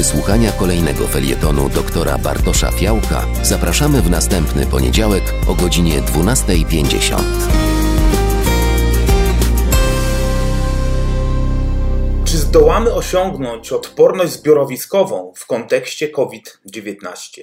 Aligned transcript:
wysłuchania 0.00 0.52
kolejnego 0.52 1.06
felietonu 1.06 1.68
doktora 1.68 2.18
Bartosza 2.18 2.70
Fiałka 2.70 3.26
zapraszamy 3.42 4.02
w 4.02 4.10
następny 4.10 4.66
poniedziałek 4.66 5.22
o 5.46 5.54
godzinie 5.54 6.02
12.50. 6.02 7.69
zdołamy 12.50 12.94
osiągnąć 12.94 13.72
odporność 13.72 14.32
zbiorowiskową 14.32 15.32
w 15.36 15.46
kontekście 15.46 16.08
COVID-19? 16.08 17.40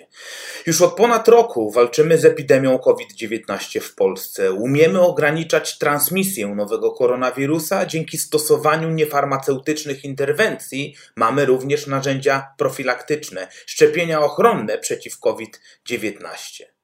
Już 0.66 0.82
od 0.82 0.96
ponad 0.96 1.28
roku 1.28 1.72
walczymy 1.72 2.18
z 2.18 2.26
epidemią 2.26 2.80
COVID-19 2.80 3.80
w 3.80 3.96
Polsce. 3.96 4.52
Umiemy 4.52 5.02
ograniczać 5.02 5.78
transmisję 5.78 6.48
nowego 6.48 6.92
koronawirusa 6.92 7.86
dzięki 7.86 8.18
stosowaniu 8.18 8.90
niefarmaceutycznych 8.90 10.06
interwencji. 10.06 10.96
Mamy 11.16 11.46
również 11.46 11.88
narzędzia 11.88 12.48
profilaktyczne, 12.58 13.48
szczepienia 13.66 14.22
ochronne 14.22 14.78
przeciw 14.78 15.20
COVID-19. 15.20 16.77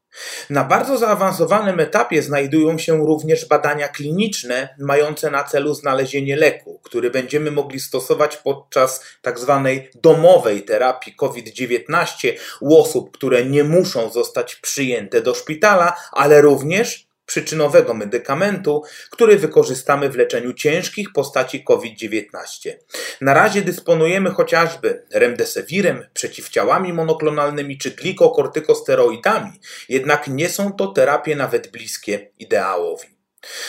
Na 0.49 0.63
bardzo 0.63 0.98
zaawansowanym 0.98 1.80
etapie 1.80 2.21
znajdują 2.21 2.77
się 2.77 2.98
również 2.98 3.48
badania 3.48 3.88
kliniczne 3.88 4.76
mające 4.80 5.31
na 5.31 5.44
celu 5.44 5.73
znalezienie 5.73 6.35
leku, 6.35 6.80
który 6.84 7.12
będziemy 7.12 7.52
mogli 7.52 7.80
stosować 7.80 8.38
podczas 8.38 9.05
tzw. 9.23 9.62
Tak 9.63 10.02
domowej 10.02 10.63
terapii 10.63 11.16
COVID-19 11.16 12.34
u 12.62 12.77
osób, 12.77 13.12
które 13.12 13.45
nie 13.45 13.63
muszą 13.63 14.09
zostać 14.09 14.55
przyjęte 14.55 15.21
do 15.21 15.35
szpitala, 15.35 15.95
ale 16.12 16.41
również 16.41 17.12
przyczynowego 17.34 17.94
medykamentu, 17.94 18.84
który 19.10 19.38
wykorzystamy 19.38 20.10
w 20.10 20.16
leczeniu 20.16 20.54
ciężkich 20.54 21.14
postaci 21.14 21.64
COVID-19. 21.64 22.74
Na 23.22 23.34
razie 23.34 23.62
dysponujemy 23.62 24.30
chociażby 24.32 25.05
remdesewirem, 25.14 26.05
przeciwciałami 26.13 26.94
monoklonalnymi 26.94 27.77
czy 27.77 27.91
glikokortykosteroidami, 27.91 29.52
jednak 29.90 30.27
nie 30.27 30.49
są 30.49 30.74
to 30.74 30.88
terapie 30.88 31.35
nawet 31.35 31.72
bliskie 31.72 32.32
ideałowi. 32.40 33.07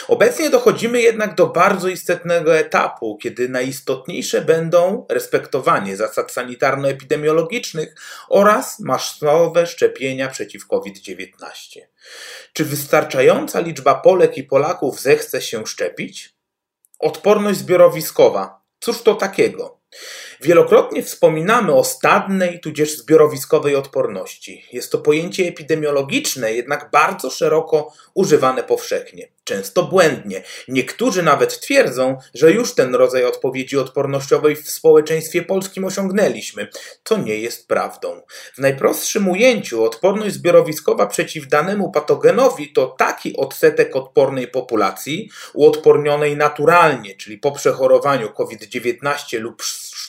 Obecnie 0.08 0.50
dochodzimy 0.50 1.00
jednak 1.00 1.34
do 1.34 1.46
bardzo 1.46 1.88
istotnego 1.88 2.58
etapu, 2.58 3.18
kiedy 3.22 3.48
najistotniejsze 3.48 4.40
będą 4.42 5.06
respektowanie 5.10 5.96
zasad 5.96 6.32
sanitarno-epidemiologicznych 6.32 7.94
oraz 8.28 8.80
masowe 8.80 9.66
szczepienia 9.66 10.28
przeciw 10.28 10.66
COVID-19. 10.66 11.80
Czy 12.52 12.64
wystarczająca 12.64 13.60
liczba 13.60 13.94
Polek 13.94 14.38
i 14.38 14.44
Polaków 14.44 15.00
zechce 15.00 15.42
się 15.42 15.66
szczepić? 15.66 16.34
Odporność 16.98 17.58
zbiorowiskowa. 17.58 18.60
Cóż 18.80 19.02
to 19.02 19.14
takiego? 19.14 19.80
Wielokrotnie 20.44 21.02
wspominamy 21.02 21.74
o 21.74 21.84
stadnej 21.84 22.60
tudzież 22.60 22.98
zbiorowiskowej 22.98 23.76
odporności. 23.76 24.64
Jest 24.72 24.92
to 24.92 24.98
pojęcie 24.98 25.48
epidemiologiczne, 25.48 26.52
jednak 26.52 26.90
bardzo 26.90 27.30
szeroko 27.30 27.92
używane 28.14 28.62
powszechnie, 28.62 29.28
często 29.44 29.82
błędnie. 29.82 30.42
Niektórzy 30.68 31.22
nawet 31.22 31.60
twierdzą, 31.60 32.18
że 32.34 32.52
już 32.52 32.74
ten 32.74 32.94
rodzaj 32.94 33.24
odpowiedzi 33.24 33.78
odpornościowej 33.78 34.56
w 34.56 34.70
społeczeństwie 34.70 35.42
polskim 35.42 35.84
osiągnęliśmy. 35.84 36.68
To 37.02 37.16
nie 37.16 37.38
jest 37.38 37.68
prawdą. 37.68 38.20
W 38.54 38.58
najprostszym 38.58 39.28
ujęciu 39.28 39.84
odporność 39.84 40.34
zbiorowiskowa 40.34 41.06
przeciw 41.06 41.48
danemu 41.48 41.90
patogenowi 41.90 42.72
to 42.72 42.86
taki 42.86 43.36
odsetek 43.36 43.96
odpornej 43.96 44.48
populacji, 44.48 45.30
uodpornionej 45.54 46.36
naturalnie, 46.36 47.16
czyli 47.16 47.38
po 47.38 47.52
przechorowaniu 47.52 48.32
COVID-19 48.32 49.40
lub 49.40 49.62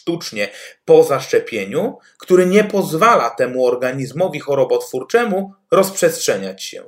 sztucznie 0.05 0.49
po 0.85 1.03
zaszczepieniu, 1.03 1.97
który 2.19 2.45
nie 2.45 2.63
pozwala 2.63 3.29
temu 3.29 3.65
organizmowi 3.65 4.39
chorobotwórczemu 4.39 5.53
rozprzestrzeniać 5.71 6.63
się. 6.63 6.83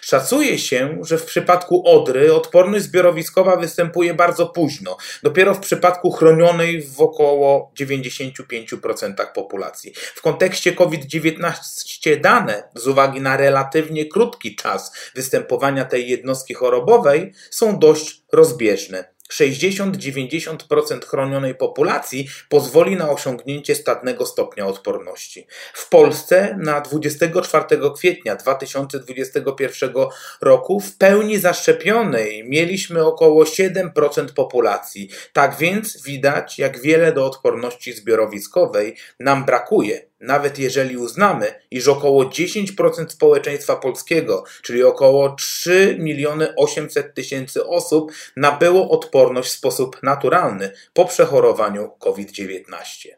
Szacuje 0.00 0.58
się, 0.58 0.98
że 1.02 1.18
w 1.18 1.24
przypadku 1.24 1.88
odry 1.88 2.34
odporność 2.34 2.84
zbiorowiskowa 2.84 3.56
występuje 3.56 4.14
bardzo 4.14 4.46
późno, 4.46 4.96
dopiero 5.22 5.54
w 5.54 5.60
przypadku 5.60 6.10
chronionej 6.10 6.82
w 6.82 7.00
około 7.00 7.72
95% 7.80 9.32
populacji. 9.34 9.94
W 10.14 10.22
kontekście 10.22 10.72
COVID-19 10.72 12.20
dane, 12.20 12.62
z 12.74 12.86
uwagi 12.86 13.20
na 13.20 13.36
relatywnie 13.36 14.06
krótki 14.06 14.56
czas 14.56 14.92
występowania 15.14 15.84
tej 15.84 16.08
jednostki 16.08 16.54
chorobowej, 16.54 17.32
są 17.50 17.78
dość 17.78 18.22
rozbieżne. 18.32 19.19
60-90% 19.32 21.04
chronionej 21.04 21.54
populacji 21.54 22.28
pozwoli 22.48 22.96
na 22.96 23.10
osiągnięcie 23.10 23.74
stadnego 23.74 24.26
stopnia 24.26 24.66
odporności. 24.66 25.46
W 25.74 25.88
Polsce 25.88 26.56
na 26.60 26.80
24 26.80 27.64
kwietnia 27.96 28.36
2021 28.36 29.92
roku 30.40 30.80
w 30.80 30.96
pełni 30.96 31.38
zaszczepionej 31.38 32.44
mieliśmy 32.48 33.04
około 33.04 33.44
7% 33.44 34.32
populacji. 34.34 35.08
Tak 35.32 35.56
więc 35.56 36.02
widać, 36.02 36.58
jak 36.58 36.80
wiele 36.80 37.12
do 37.12 37.26
odporności 37.26 37.92
zbiorowiskowej 37.92 38.96
nam 39.20 39.44
brakuje 39.44 40.09
nawet 40.20 40.58
jeżeli 40.58 40.96
uznamy, 40.96 41.54
iż 41.70 41.88
około 41.88 42.24
10% 42.24 43.08
społeczeństwa 43.08 43.76
polskiego, 43.76 44.44
czyli 44.62 44.82
około 44.82 45.34
3 45.34 45.96
miliony 45.98 46.54
800 46.56 47.14
tysięcy 47.14 47.66
osób, 47.66 48.12
nabyło 48.36 48.90
odporność 48.90 49.50
w 49.50 49.56
sposób 49.56 50.02
naturalny 50.02 50.72
po 50.94 51.04
przechorowaniu 51.04 51.90
COVID-19. 51.98 53.08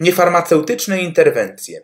Niefarmaceutyczne 0.00 0.98
interwencje. 0.98 1.82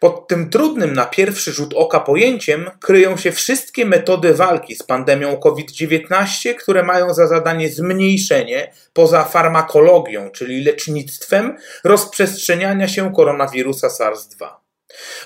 Pod 0.00 0.28
tym 0.28 0.50
trudnym 0.50 0.92
na 0.92 1.04
pierwszy 1.04 1.52
rzut 1.52 1.74
oka 1.74 2.00
pojęciem 2.00 2.70
kryją 2.80 3.16
się 3.16 3.32
wszystkie 3.32 3.86
metody 3.86 4.34
walki 4.34 4.74
z 4.74 4.82
pandemią 4.82 5.36
COVID-19, 5.36 6.54
które 6.54 6.82
mają 6.82 7.14
za 7.14 7.26
zadanie 7.26 7.68
zmniejszenie, 7.68 8.72
poza 8.92 9.24
farmakologią, 9.24 10.30
czyli 10.30 10.64
lecznictwem, 10.64 11.56
rozprzestrzeniania 11.84 12.88
się 12.88 13.12
koronawirusa 13.12 13.88
SARS-2. 13.88 14.65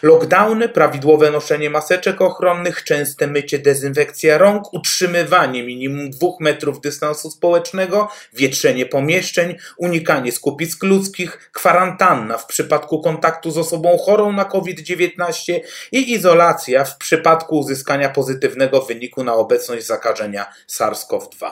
Lockdowny, 0.02 0.68
prawidłowe 0.68 1.30
noszenie 1.30 1.70
maseczek 1.70 2.20
ochronnych, 2.20 2.84
częste 2.84 3.26
mycie, 3.26 3.58
dezynfekcja 3.58 4.38
rąk, 4.38 4.74
utrzymywanie 4.74 5.62
minimum 5.62 6.10
dwóch 6.10 6.40
metrów 6.40 6.80
dystansu 6.80 7.30
społecznego, 7.30 8.08
wietrzenie 8.32 8.86
pomieszczeń, 8.86 9.56
unikanie 9.76 10.32
skupisk 10.32 10.82
ludzkich, 10.82 11.50
kwarantanna 11.52 12.38
w 12.38 12.46
przypadku 12.46 13.02
kontaktu 13.02 13.50
z 13.50 13.58
osobą 13.58 13.98
chorą 13.98 14.32
na 14.32 14.44
COVID-19 14.44 15.60
i 15.92 16.12
izolacja 16.12 16.84
w 16.84 16.98
przypadku 16.98 17.58
uzyskania 17.58 18.08
pozytywnego 18.08 18.82
wyniku 18.82 19.24
na 19.24 19.34
obecność 19.34 19.86
zakażenia 19.86 20.46
SARS-CoV-2. 20.68 21.50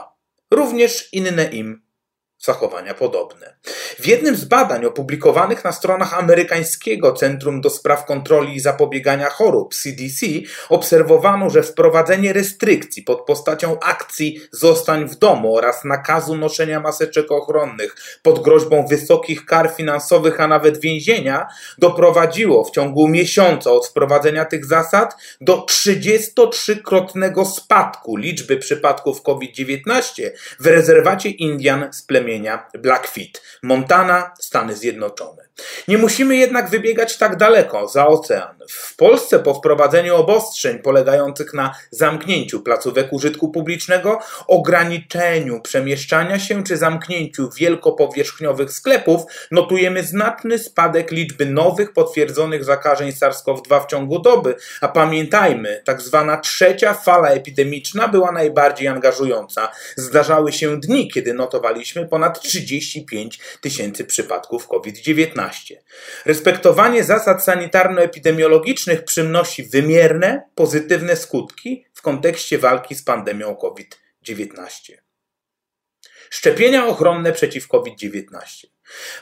Również 0.50 1.08
inne 1.12 1.44
im 1.44 1.87
zachowania 2.40 2.94
podobne. 2.94 3.54
W 3.98 4.06
jednym 4.06 4.36
z 4.36 4.44
badań 4.44 4.84
opublikowanych 4.84 5.64
na 5.64 5.72
stronach 5.72 6.18
amerykańskiego 6.18 7.12
Centrum 7.12 7.60
do 7.60 7.70
Spraw 7.70 8.04
Kontroli 8.04 8.56
i 8.56 8.60
Zapobiegania 8.60 9.30
Chorób 9.30 9.74
CDC 9.74 10.26
obserwowano, 10.68 11.50
że 11.50 11.62
wprowadzenie 11.62 12.32
restrykcji 12.32 13.02
pod 13.02 13.24
postacią 13.24 13.80
akcji 13.80 14.40
Zostań 14.52 15.08
w 15.08 15.16
domu 15.16 15.56
oraz 15.56 15.84
nakazu 15.84 16.36
noszenia 16.36 16.80
maseczek 16.80 17.32
ochronnych 17.32 17.96
pod 18.22 18.42
groźbą 18.42 18.86
wysokich 18.86 19.44
kar 19.44 19.70
finansowych, 19.76 20.40
a 20.40 20.48
nawet 20.48 20.80
więzienia 20.80 21.46
doprowadziło 21.78 22.64
w 22.64 22.70
ciągu 22.70 23.08
miesiąca 23.08 23.70
od 23.70 23.86
wprowadzenia 23.86 24.44
tych 24.44 24.66
zasad 24.66 25.16
do 25.40 25.66
33-krotnego 25.70 27.44
spadku 27.44 28.16
liczby 28.16 28.56
przypadków 28.56 29.22
COVID-19 29.22 30.30
w 30.60 30.66
rezerwacie 30.66 31.30
Indian 31.30 31.88
z 31.92 32.02
plemienia 32.02 32.27
plemienia 32.28 32.68
Blackfeet, 32.78 33.42
Montana, 33.62 34.34
Stany 34.40 34.76
Zjednoczone. 34.76 35.47
Nie 35.88 35.98
musimy 35.98 36.36
jednak 36.36 36.70
wybiegać 36.70 37.16
tak 37.16 37.36
daleko, 37.36 37.88
za 37.88 38.06
ocean. 38.06 38.58
W 38.68 38.96
Polsce 38.96 39.38
po 39.38 39.54
wprowadzeniu 39.54 40.16
obostrzeń 40.16 40.78
polegających 40.78 41.54
na 41.54 41.74
zamknięciu 41.90 42.60
placówek 42.60 43.12
użytku 43.12 43.48
publicznego, 43.48 44.18
ograniczeniu 44.46 45.60
przemieszczania 45.60 46.38
się 46.38 46.64
czy 46.64 46.76
zamknięciu 46.76 47.50
wielkopowierzchniowych 47.56 48.72
sklepów, 48.72 49.22
notujemy 49.50 50.02
znaczny 50.02 50.58
spadek 50.58 51.10
liczby 51.10 51.46
nowych 51.46 51.92
potwierdzonych 51.92 52.64
zakażeń 52.64 53.10
SARS-CoV-2 53.10 53.84
w 53.84 53.86
ciągu 53.86 54.18
doby, 54.18 54.54
a 54.80 54.88
pamiętajmy, 54.88 55.82
tak 55.84 56.02
zwana 56.02 56.36
trzecia 56.36 56.94
fala 56.94 57.28
epidemiczna 57.28 58.08
była 58.08 58.32
najbardziej 58.32 58.88
angażująca. 58.88 59.68
Zdarzały 59.96 60.52
się 60.52 60.80
dni, 60.80 61.10
kiedy 61.10 61.34
notowaliśmy 61.34 62.08
ponad 62.08 62.40
35 62.40 63.38
tysięcy 63.60 64.04
przypadków 64.04 64.68
COVID-19. 64.68 65.47
Respektowanie 66.26 67.04
zasad 67.04 67.44
sanitarno-epidemiologicznych 67.44 69.04
przynosi 69.04 69.62
wymierne, 69.62 70.42
pozytywne 70.54 71.16
skutki 71.16 71.84
w 71.94 72.02
kontekście 72.02 72.58
walki 72.58 72.94
z 72.94 73.02
pandemią 73.02 73.56
COVID-19. 73.56 74.92
Szczepienia 76.30 76.86
ochronne 76.86 77.32
przeciw 77.32 77.68
COVID-19. 77.68 78.66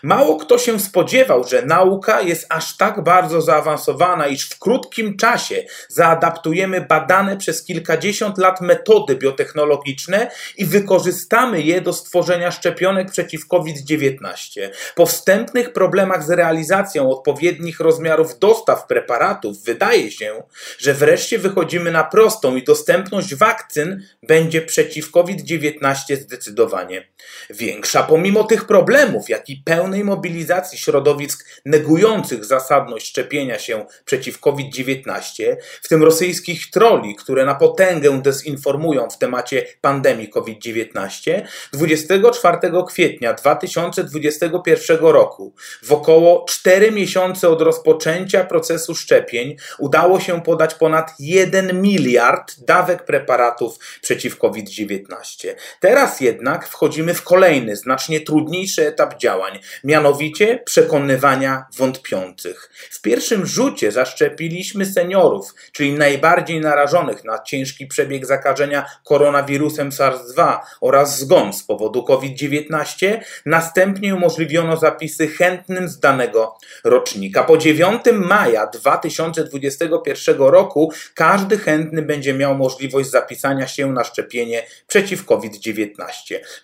Mało 0.02 0.36
kto 0.36 0.58
się 0.58 0.80
spodziewał, 0.80 1.44
że 1.44 1.62
nauka 1.62 2.20
jest 2.20 2.46
aż 2.48 2.76
tak 2.76 3.04
bardzo 3.04 3.40
zaawansowana, 3.40 4.26
iż 4.26 4.48
w 4.48 4.58
krótkim 4.58 5.16
czasie 5.16 5.64
zaadaptujemy 5.88 6.80
badane 6.80 7.36
przez 7.36 7.64
kilkadziesiąt 7.64 8.38
lat 8.38 8.60
metody 8.60 9.16
biotechnologiczne 9.16 10.30
i 10.56 10.66
wykorzystamy 10.66 11.62
je 11.62 11.80
do 11.80 11.92
stworzenia 11.92 12.50
szczepionek 12.50 13.10
przeciw 13.10 13.48
COVID-19. 13.48 14.70
Po 14.94 15.06
wstępnych 15.06 15.72
problemach 15.72 16.24
z 16.24 16.30
realizacją 16.30 17.10
odpowiednich 17.10 17.80
rozmiarów 17.80 18.38
dostaw 18.38 18.86
preparatów 18.86 19.64
wydaje 19.64 20.10
się, 20.10 20.42
że 20.78 20.94
wreszcie 20.94 21.38
wychodzimy 21.38 21.90
na 21.90 22.04
prostą 22.04 22.56
i 22.56 22.64
dostępność 22.64 23.34
wakcyn 23.34 24.02
będzie 24.22 24.62
przeciw 24.62 25.10
COVID-19 25.10 26.16
zdecydowanie 26.16 27.08
większa. 27.50 28.02
Pomimo 28.02 28.44
tych 28.44 28.64
problemów, 28.64 29.28
jak 29.28 29.48
pełnej 29.64 30.04
mobilizacji 30.04 30.78
środowisk 30.78 31.46
negujących 31.64 32.44
zasadność 32.44 33.08
szczepienia 33.08 33.58
się 33.58 33.86
przeciw 34.04 34.40
COVID-19, 34.40 35.56
w 35.82 35.88
tym 35.88 36.02
rosyjskich 36.02 36.70
troli, 36.70 37.14
które 37.14 37.44
na 37.44 37.54
potęgę 37.54 38.22
dezinformują 38.22 39.10
w 39.10 39.18
temacie 39.18 39.66
pandemii 39.80 40.28
COVID-19, 40.28 41.42
24 41.72 42.58
kwietnia 42.88 43.34
2021 43.34 44.98
roku, 44.98 45.54
w 45.82 45.92
około 45.92 46.44
4 46.48 46.92
miesiące 46.92 47.48
od 47.48 47.62
rozpoczęcia 47.62 48.44
procesu 48.44 48.94
szczepień, 48.94 49.56
udało 49.78 50.20
się 50.20 50.42
podać 50.42 50.74
ponad 50.74 51.10
1 51.18 51.82
miliard 51.82 52.54
dawek 52.58 53.04
preparatów 53.04 53.78
przeciw 54.02 54.38
COVID-19. 54.38 55.48
Teraz 55.80 56.20
jednak 56.20 56.68
wchodzimy 56.68 57.14
w 57.14 57.22
kolejny, 57.22 57.76
znacznie 57.76 58.20
trudniejszy 58.20 58.86
etap 58.86 59.18
działań, 59.18 59.45
mianowicie 59.84 60.62
przekonywania 60.64 61.66
wątpiących. 61.76 62.70
W 62.90 63.00
pierwszym 63.00 63.46
rzucie 63.46 63.92
zaszczepiliśmy 63.92 64.86
seniorów, 64.86 65.54
czyli 65.72 65.92
najbardziej 65.92 66.60
narażonych 66.60 67.24
na 67.24 67.38
ciężki 67.38 67.86
przebieg 67.86 68.26
zakażenia 68.26 68.86
koronawirusem 69.04 69.90
SARS-2 69.90 70.58
oraz 70.80 71.18
zgon 71.18 71.52
z 71.52 71.62
powodu 71.62 72.02
COVID-19. 72.02 73.18
Następnie 73.46 74.14
umożliwiono 74.14 74.76
zapisy 74.76 75.28
chętnym 75.28 75.88
z 75.88 76.00
danego 76.00 76.58
rocznika. 76.84 77.44
Po 77.44 77.58
9 77.58 78.02
maja 78.12 78.66
2021 78.66 80.38
roku 80.38 80.92
każdy 81.14 81.58
chętny 81.58 82.02
będzie 82.02 82.34
miał 82.34 82.54
możliwość 82.54 83.10
zapisania 83.10 83.66
się 83.66 83.92
na 83.92 84.04
szczepienie 84.04 84.62
przeciw 84.86 85.24
COVID-19. 85.24 85.88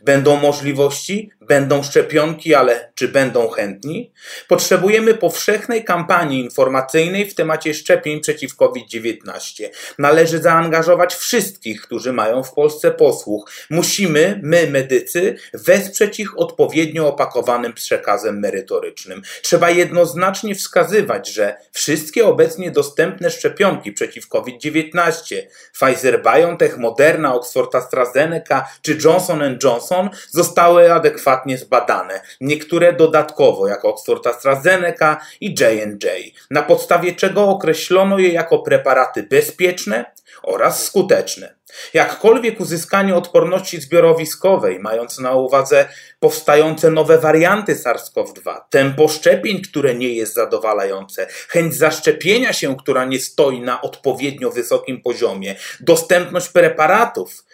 Będą 0.01 0.37
możliwości, 0.37 1.31
będą 1.41 1.83
szczepionki, 1.83 2.55
ale 2.55 2.72
czy 2.95 3.09
będą 3.09 3.49
chętni? 3.49 4.13
Potrzebujemy 4.49 5.15
powszechnej 5.15 5.85
kampanii 5.85 6.41
informacyjnej 6.41 7.31
w 7.31 7.35
temacie 7.35 7.75
szczepień 7.75 8.21
przeciw 8.21 8.57
COVID-19. 8.57 9.69
Należy 9.99 10.39
zaangażować 10.39 11.15
wszystkich, 11.15 11.83
którzy 11.83 12.13
mają 12.13 12.43
w 12.43 12.55
Polsce 12.55 12.91
posłuch. 12.91 13.51
Musimy, 13.71 14.41
my 14.43 14.67
medycy, 14.71 15.37
wesprzeć 15.55 16.21
ich 16.21 16.39
odpowiednio 16.39 17.09
opakowanym 17.09 17.73
przekazem 17.73 18.39
merytorycznym. 18.39 19.23
Trzeba 19.43 19.71
jednoznacznie 19.71 20.55
wskazywać, 20.55 21.29
że 21.29 21.57
wszystkie 21.73 22.27
obecnie 22.27 22.71
dostępne 22.71 23.31
szczepionki 23.31 23.93
przeciw 23.93 24.29
COVID-19 24.29 25.37
Pfizer 25.73 26.23
BioNTech, 26.23 26.79
Moderna, 26.79 27.35
Oxford 27.35 27.75
AstraZeneca 27.75 28.69
czy 28.83 28.99
Johnson 29.05 29.59
Johnson 29.63 30.11
zostały 30.31 30.93
adekwatnie 30.93 31.59
zbadane. 31.59 32.21
Niektóre 32.63 32.93
dodatkowo, 32.93 33.67
jak 33.67 33.85
Oxford 33.85 34.27
AstraZeneca 34.27 35.19
i 35.41 35.55
J&J, 35.61 36.33
na 36.51 36.63
podstawie 36.63 37.15
czego 37.15 37.49
określono 37.49 38.19
je 38.19 38.33
jako 38.33 38.59
preparaty 38.59 39.23
bezpieczne 39.23 40.05
oraz 40.43 40.85
skuteczne. 40.85 41.55
Jakkolwiek 41.95 42.61
uzyskanie 42.61 43.15
odporności 43.15 43.81
zbiorowiskowej, 43.81 44.79
mając 44.81 45.19
na 45.19 45.33
uwadze 45.33 45.89
powstające 46.21 46.91
nowe 46.91 47.19
warianty 47.19 47.75
SARS-CoV-2, 47.75 48.61
tempo 48.71 49.09
szczepień, 49.09 49.63
które 49.63 49.95
nie 49.95 50.09
jest 50.09 50.35
zadowalające, 50.35 51.27
chęć 51.49 51.75
zaszczepienia 51.75 52.53
się, 52.53 52.77
która 52.77 53.05
nie 53.05 53.21
stoi 53.21 53.61
na 53.61 53.83
odpowiednio 53.83 54.51
wysokim 54.51 55.03
poziomie, 55.03 55.57
dostępność 55.81 56.49
preparatów, 56.49 57.45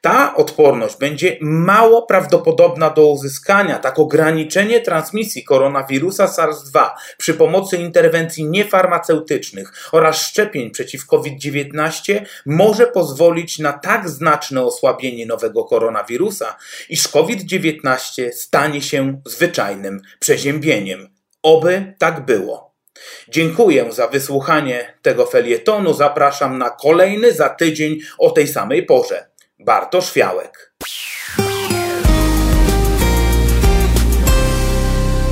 ta 0.00 0.36
odporność 0.36 0.96
będzie 0.96 1.36
mało 1.40 2.02
prawdopodobna 2.02 2.90
do 2.90 3.06
uzyskania. 3.06 3.78
Tak 3.78 3.98
ograniczenie 3.98 4.80
transmisji 4.80 5.44
koronawirusa 5.44 6.26
SARS-2 6.26 6.88
przy 7.18 7.34
pomocy 7.34 7.76
interwencji 7.76 8.44
niefarmaceutycznych 8.44 9.72
oraz 9.92 10.22
szczepień 10.22 10.70
przeciw 10.70 11.06
COVID-19 11.06 12.20
może 12.46 12.86
pozwolić 12.86 13.58
na 13.68 13.72
tak 13.72 14.08
znaczne 14.08 14.62
osłabienie 14.62 15.26
nowego 15.26 15.64
koronawirusa, 15.64 16.56
iż 16.88 17.08
COVID-19 17.08 18.32
stanie 18.32 18.82
się 18.82 19.20
zwyczajnym 19.26 20.00
przeziębieniem. 20.20 21.08
Oby 21.42 21.94
tak 21.98 22.24
było. 22.24 22.74
Dziękuję 23.28 23.92
za 23.92 24.06
wysłuchanie 24.08 24.94
tego 25.02 25.26
felietonu. 25.26 25.94
Zapraszam 25.94 26.58
na 26.58 26.70
kolejny 26.70 27.32
za 27.32 27.48
tydzień 27.48 27.98
o 28.18 28.30
tej 28.30 28.48
samej 28.48 28.86
porze. 28.86 29.26
Bartosz 29.58 30.10
Fiałek. 30.12 30.74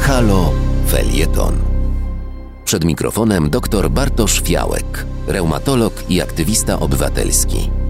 Halo 0.00 0.52
Felieton. 0.90 1.54
Przed 2.64 2.84
mikrofonem 2.84 3.50
dr 3.50 3.90
Bartosz 3.90 4.42
Fiałek, 4.42 5.06
reumatolog 5.26 5.92
i 6.08 6.22
aktywista 6.22 6.80
obywatelski. 6.80 7.85